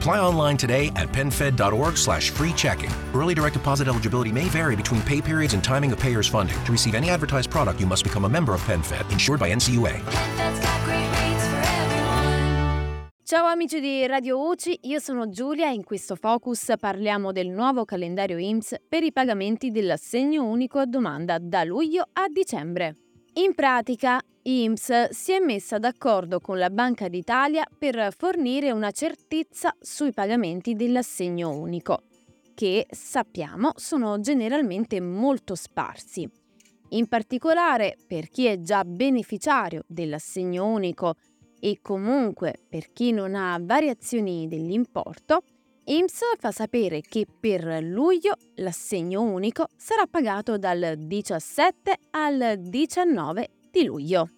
[0.00, 2.90] Apply online today at penfed.org slash free checking.
[3.12, 6.56] Early direct deposit eligibility may vary between pay periods and timing of payer's funding.
[6.64, 10.00] To receive any advertised product, you must become a member of PenFed, insured by NCUA.
[13.24, 17.84] Ciao amici di Radio UCI, io sono Giulia e in questo focus parliamo del nuovo
[17.84, 22.96] calendario IMSS per i pagamenti dell'assegno unico a domanda da luglio a dicembre.
[23.34, 24.18] In pratica,
[24.50, 30.74] IMSS si è messa d'accordo con la Banca d'Italia per fornire una certezza sui pagamenti
[30.74, 32.02] dell'assegno unico,
[32.54, 36.28] che sappiamo sono generalmente molto sparsi.
[36.88, 41.14] In particolare per chi è già beneficiario dell'assegno unico
[41.60, 45.42] e comunque per chi non ha variazioni dell'importo,
[45.84, 53.84] IMSS fa sapere che per luglio l'assegno unico sarà pagato dal 17 al 19 di
[53.84, 54.28] luglio.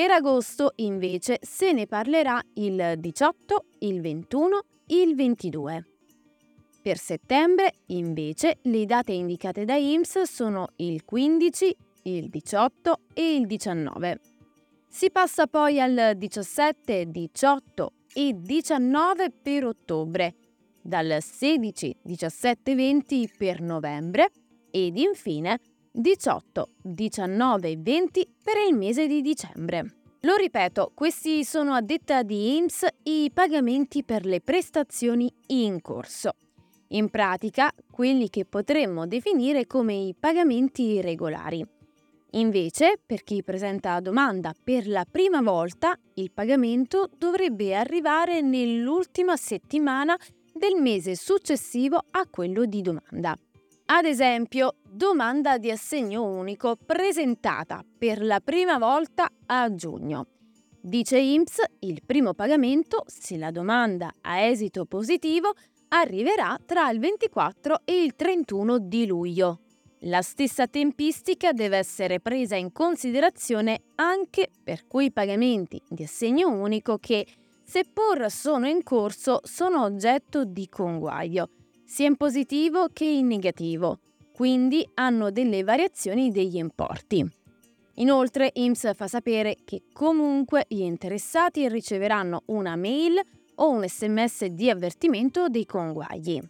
[0.00, 5.86] Per agosto invece se ne parlerà il 18, il 21, il 22.
[6.80, 13.46] Per settembre invece le date indicate da IMSS sono il 15, il 18 e il
[13.46, 14.20] 19.
[14.88, 20.34] Si passa poi al 17, 18 e 19 per ottobre,
[20.80, 24.30] dal 16, 17 e 20 per novembre
[24.70, 25.60] ed infine
[25.92, 29.94] 18, 19 e 20 per il mese di dicembre.
[30.20, 36.32] Lo ripeto, questi sono a detta di IMSS i pagamenti per le prestazioni in corso.
[36.88, 41.66] In pratica, quelli che potremmo definire come i pagamenti regolari.
[42.32, 50.16] Invece, per chi presenta domanda per la prima volta, il pagamento dovrebbe arrivare nell'ultima settimana
[50.52, 53.34] del mese successivo a quello di domanda.
[53.86, 60.26] Ad esempio, domanda di assegno unico presentata per la prima volta a giugno.
[60.78, 65.54] Dice IMSS, il primo pagamento, se la domanda ha esito positivo,
[65.88, 69.60] arriverà tra il 24 e il 31 di luglio.
[70.00, 76.98] La stessa tempistica deve essere presa in considerazione anche per quei pagamenti di assegno unico
[76.98, 77.26] che,
[77.64, 81.48] seppur sono in corso, sono oggetto di conguaglio,
[81.86, 84.00] sia in positivo che in negativo,
[84.40, 87.22] quindi hanno delle variazioni degli importi.
[87.96, 93.20] Inoltre IMSS fa sapere che comunque gli interessati riceveranno una mail
[93.56, 96.40] o un sms di avvertimento dei conguagli.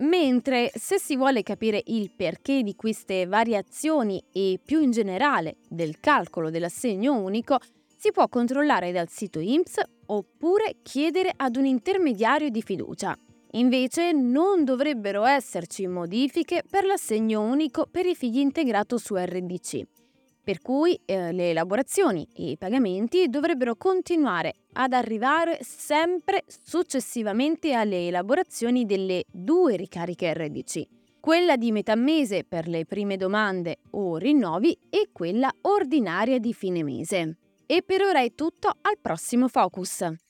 [0.00, 5.98] Mentre se si vuole capire il perché di queste variazioni e più in generale del
[5.98, 7.56] calcolo dell'assegno unico,
[7.96, 13.16] si può controllare dal sito IMSS oppure chiedere ad un intermediario di fiducia.
[13.52, 19.86] Invece non dovrebbero esserci modifiche per l'assegno unico per i figli integrato su RDC
[20.42, 28.08] per cui eh, le elaborazioni e i pagamenti dovrebbero continuare ad arrivare sempre successivamente alle
[28.08, 30.82] elaborazioni delle due ricariche RDC,
[31.20, 36.82] quella di metà mese per le prime domande o rinnovi e quella ordinaria di fine
[36.82, 37.36] mese.
[37.66, 40.29] E per ora è tutto, al prossimo Focus.